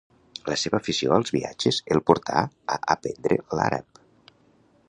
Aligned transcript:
La 0.51 0.55
seva 0.61 0.77
afició 0.83 1.11
als 1.17 1.33
viatges 1.35 1.79
el 1.97 2.03
portà 2.09 2.41
a 2.77 2.81
aprendre 2.97 3.41
l'àrab. 3.61 4.03